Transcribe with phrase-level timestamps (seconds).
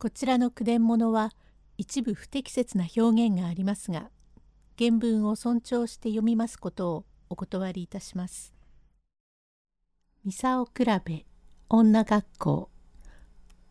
[0.00, 1.32] こちらの句伝物は
[1.76, 4.10] 一部不適切な表現がありますが
[4.78, 8.54] 原文を尊重して読みますことをお断りいたします。
[10.24, 11.26] ミサオ比べ
[11.68, 12.70] 女学校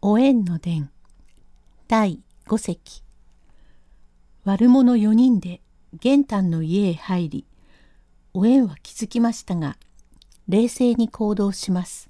[0.02, 0.92] お縁の伝
[1.88, 3.04] 第五席
[4.44, 5.62] 悪者4人で
[5.94, 7.46] 玄丹の家へ入り
[8.34, 9.78] お縁は気づきましたが
[10.50, 12.10] 冷静に行動します。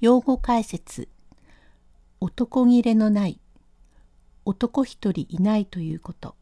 [0.00, 1.08] 用語解説
[2.26, 3.38] 男切れのない
[4.46, 6.36] 男一人いないということ。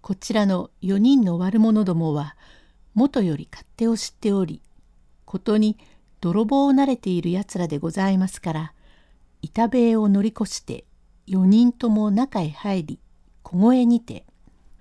[0.00, 2.36] こちらの4人の悪者どもは
[2.94, 4.62] 元より勝手を知っており
[5.26, 5.76] ことに
[6.22, 8.72] 泥棒を慣れているやつらでございますから
[9.42, 10.86] 板塀を乗り越して
[11.26, 12.98] 4人とも中へ入り
[13.42, 14.24] 小声にて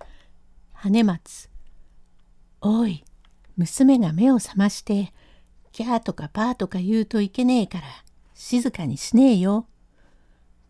[0.72, 1.50] 「羽松
[2.62, 3.04] おい
[3.58, 5.12] 娘が目を覚まして
[5.74, 8.05] キャーとかパーとか言うといけねえから
[8.36, 9.66] 静かにしねえよ。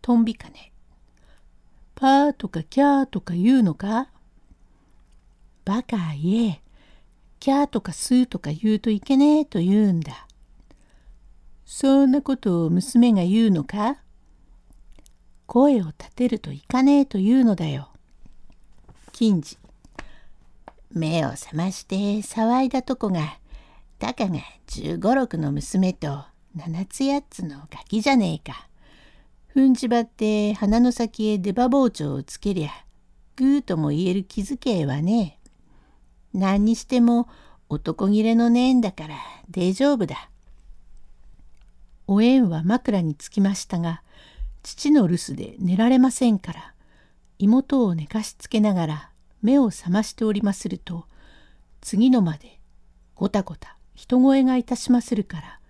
[0.00, 0.72] トンビかね。
[1.96, 4.08] パーとかキャーとか言うのか？
[5.64, 6.62] バカ言え。
[7.40, 10.26] キャーとかスーとか言うといけねえと言うんだ。
[11.64, 13.98] そんなことを娘が言うのか？
[15.46, 17.88] 声を立てるといかねえと言うのだよ。
[19.12, 19.58] 金次。
[20.92, 23.38] 目を覚まして騒いだとこが、
[23.98, 26.24] たかが十五六の娘と
[26.56, 28.66] 七つ八つのガキじゃねえか。
[29.54, 32.70] 踏んじばって鼻の先へ出刃包丁をつけりゃ、
[33.36, 35.38] ぐーとも言える気づけはね
[36.34, 36.38] え。
[36.38, 37.28] 何にしても
[37.68, 39.16] 男切れのねえんだから
[39.50, 40.30] 大丈夫だ。
[42.06, 44.02] お縁は枕につきましたが、
[44.62, 46.72] 父の留守で寝られませんから、
[47.38, 49.10] 妹を寝かしつけながら
[49.42, 51.04] 目を覚ましておりますると、
[51.82, 52.60] 次のまで
[53.14, 55.60] ごたごた人声がいたしまするから、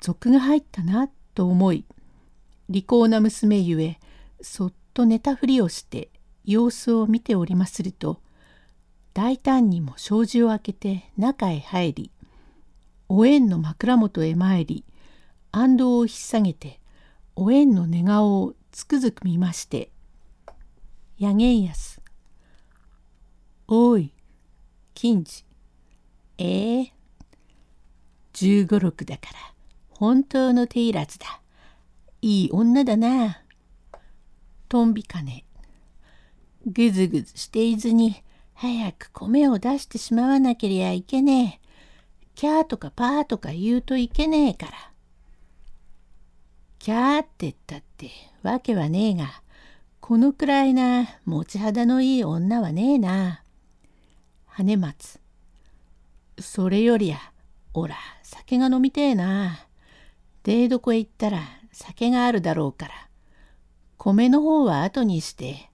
[0.00, 1.84] 賊が入ったなと思い
[2.68, 3.98] 利口な娘ゆえ
[4.40, 6.10] そっと寝たふりをして
[6.44, 8.20] 様子を見ておりますると
[9.14, 12.10] 大胆にも障子を開けて中へ入り
[13.08, 14.84] お縁の枕元へ参り
[15.50, 16.80] 安藤を引っ提げて
[17.36, 19.90] お縁の寝顔をつくづく見まして
[21.18, 22.00] 「やげんやす」
[23.66, 24.12] 「おい
[25.00, 25.44] 金次。
[26.38, 26.82] ええ。
[26.82, 26.90] ー、
[28.32, 29.57] 十五六だから。
[29.98, 31.40] 本当の手いらずだ。
[32.22, 33.42] いい女だな。
[34.68, 35.44] トンビカネ。
[36.64, 38.22] ぐずぐずしていずに
[38.54, 41.68] 早く米を出してしまわなけりゃいけねえ。
[42.36, 44.72] キャーとかパーとか言うといけねえから。
[46.78, 48.08] キャーって言ったって
[48.44, 49.42] わけはねえが、
[49.98, 53.42] このくらいな持ち肌のいい女はねえな。
[54.46, 55.18] 羽松。
[56.38, 57.18] それよりや、
[57.74, 59.67] おら、酒が飲みてえな。
[60.48, 61.42] 出床へ行ったら
[61.72, 62.94] 酒があるだろうから、
[63.98, 65.68] 米の方は後にして、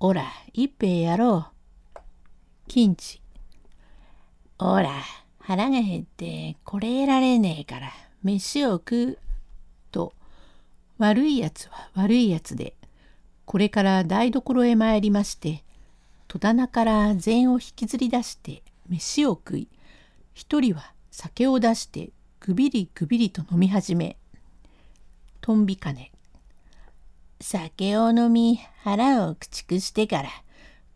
[0.00, 1.46] おら、一杯やろ
[1.96, 1.98] う。
[2.68, 3.22] 金地。
[4.58, 4.90] おら、
[5.38, 7.90] 腹が減ってこれ得られねえから、
[8.22, 9.18] 飯を食う。
[9.90, 10.12] と、
[10.98, 12.76] 悪いやつは悪いやつで、
[13.46, 15.64] これから台所へ参りまして、
[16.28, 19.68] 戸棚から膳を引きずり出して飯を食い、
[20.34, 22.10] 一人は酒を出して
[22.44, 24.16] ぐびりぐびりと飲み始め、
[25.40, 26.10] とんびかね。
[27.40, 30.28] 酒を飲み腹を駆逐してから、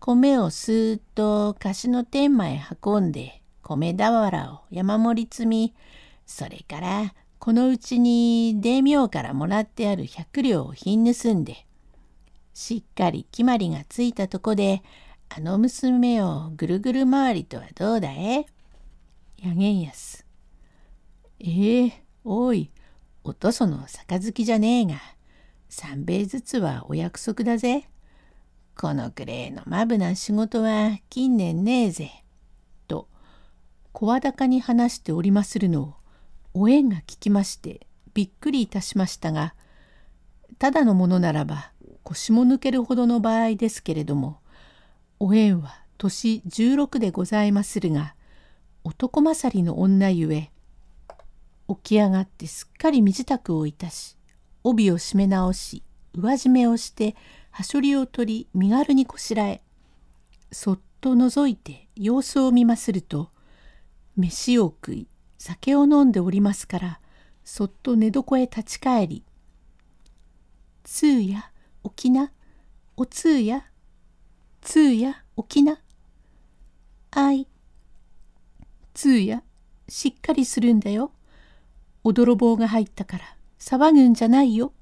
[0.00, 5.74] 米をすーっと菓子の天満へ運んで、米俵を山盛り積み、
[6.26, 11.64] それからこのうちに大名からもらってある百両を品盗んで、
[12.54, 14.82] しっかり決まりがついたとこで、
[15.28, 18.46] あの娘をぐるぐる回りとはどうだえ？
[19.40, 20.25] やげんやす。
[21.38, 22.70] ええおい、
[23.22, 25.00] おとその杯じゃねえが、
[25.68, 27.88] 三兵衛ずつはお約束だぜ。
[28.74, 32.10] このくれいのまぶな仕事は近年ねえぜ。
[32.88, 33.08] と、
[33.92, 35.94] 声高に話しておりまするのを、
[36.54, 39.54] お縁が聞きまして、びっくりいたしましたが、
[40.58, 41.70] ただのものならば
[42.02, 44.38] 腰も抜けるほどの場合ですけれども、
[45.20, 48.14] お縁は年16でございまするが、
[48.84, 50.50] 男勝りの女ゆえ、
[51.68, 54.16] 起き上がってすっかり身支度をいたし
[54.62, 55.82] 帯を締め直し
[56.14, 57.14] 上締めをして
[57.50, 59.62] はしょりを取り身軽にこしらえ
[60.52, 63.30] そっと覗いて様子を見ますると
[64.16, 65.08] 飯を食い
[65.38, 67.00] 酒を飲んでおりますから
[67.44, 69.24] そっと寝床へ立ち返り
[70.84, 71.50] 「通や
[71.84, 72.32] 起きな
[72.96, 73.66] お通や
[74.62, 75.80] 通や起きな
[77.10, 77.46] あい
[78.94, 79.42] 通や
[79.88, 81.12] しっかりするんだよ。
[82.06, 83.24] お泥棒が入ったから
[83.58, 84.72] 騒ぐんじゃないよ。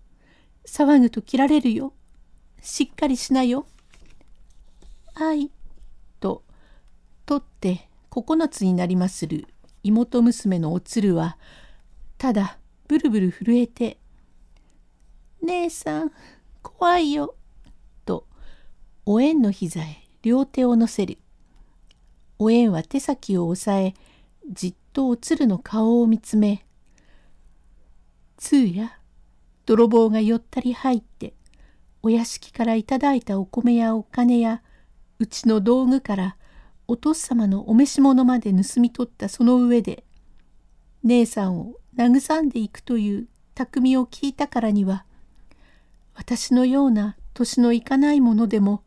[0.66, 1.94] 騒ぐと切られるよ。
[2.60, 3.66] しっかりしなよ。
[5.14, 5.50] はい。
[6.20, 6.42] と、
[7.24, 9.46] 取って9つになりまする
[9.82, 11.38] 妹娘のおつるは、
[12.18, 13.96] ただブルブル震えて、
[15.42, 16.12] 姉さん、
[16.62, 17.36] 怖いよ。
[18.04, 18.26] と、
[19.06, 21.16] おえんの膝へ両手を乗せる。
[22.38, 23.94] おえんは手先を押さえ、
[24.52, 26.63] じっとおつるの顔を見つめ、
[28.36, 28.98] つうや、
[29.66, 31.34] 泥棒がよったり入って、
[32.02, 34.62] お屋敷からいただいたお米やお金や、
[35.18, 36.36] うちの道具から
[36.86, 40.04] お父様のお召し物まで盗み取ったその上で、
[41.02, 45.04] 姉さんを慰んでいくという匠を聞いたからには、
[46.14, 48.82] 私のような年のいかないものでも、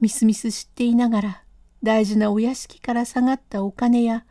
[0.00, 1.42] みすみす知っていながら
[1.82, 4.24] 大事なお屋敷から下がったお金や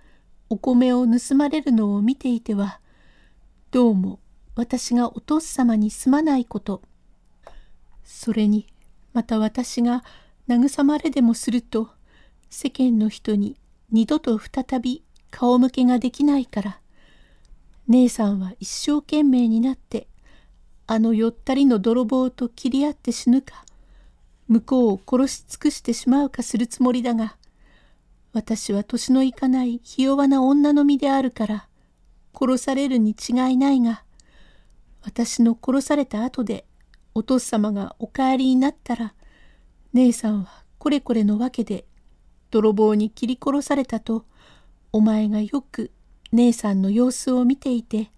[0.50, 2.80] お米を盗まれるのを見ていては、
[3.72, 4.20] どうも
[4.56, 6.82] 私がお父様にすまないこと、
[8.04, 8.68] それに
[9.14, 10.04] また私が
[10.48, 11.90] 慰まれでもすると、
[12.50, 13.58] 世間の人に
[13.92, 16.80] 二度と再び顔向けができないから、
[17.88, 20.08] 姉さんは一生懸命になって
[20.88, 23.64] あのよったりの泥棒と切り合って死ぬか
[24.48, 27.38] 向こうを殺し尽くしてしまうかするつもりだが
[28.34, 31.68] 私は年のいかないひ弱な女の身であるから
[32.34, 34.04] 殺されるに違いないが
[35.06, 36.66] 私の殺された後で
[37.14, 39.14] お父様がお帰りになったら
[39.94, 41.86] 姉さんはこれこれのわけで
[42.52, 44.26] 泥棒に切り殺されたと
[44.92, 45.92] お前がよく
[46.32, 48.12] 姉さんの様子を見ていて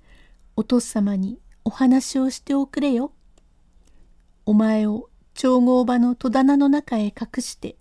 [0.56, 3.12] お父様にお話をしておくれよ。
[4.45, 7.75] お前を調合場の戸棚の中へ隠して、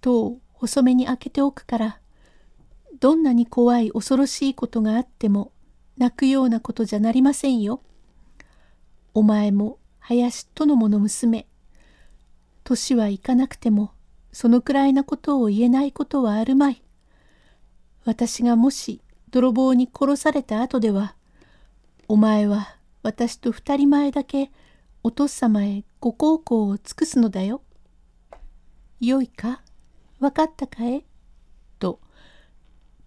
[0.00, 2.00] 戸を細めに開けておくから、
[2.98, 5.52] どんなに怖い恐ろしいことがあっても
[5.98, 7.82] 泣くようなことじゃなりませんよ。
[9.18, 11.48] お前も林殿もの娘。
[12.62, 13.90] 年はいかなくても
[14.30, 16.84] そのくらいなことを言えないことはあるまい。
[18.04, 21.16] 私がもし泥棒に殺された後では、
[22.06, 24.52] お前は私と二人前だけ
[25.02, 27.62] お父様へご孝行を尽くすのだよ。
[29.00, 29.62] よいか？
[30.20, 31.02] わかったかえ？
[31.80, 31.98] と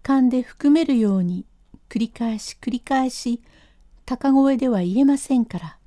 [0.02, 1.46] 勘で含めるように
[1.88, 3.40] 繰り返し繰り返し
[4.04, 5.78] 高声では言えませんから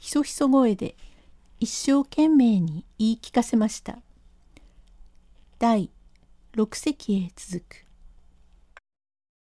[0.00, 0.96] ひそひそ声で
[1.60, 3.98] 一生懸命に言い聞かせました。
[5.58, 5.90] 第
[6.54, 7.84] 6席へ続く